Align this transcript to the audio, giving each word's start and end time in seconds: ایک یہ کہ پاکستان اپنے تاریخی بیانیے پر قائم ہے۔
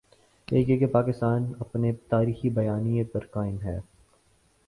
ایک 0.47 0.69
یہ 0.69 0.77
کہ 0.77 0.87
پاکستان 0.87 1.51
اپنے 1.59 1.91
تاریخی 2.09 2.49
بیانیے 2.49 3.03
پر 3.03 3.25
قائم 3.25 3.57
ہے۔ 3.63 3.79